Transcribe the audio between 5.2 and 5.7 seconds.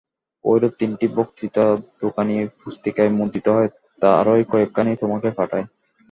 পাঠাই।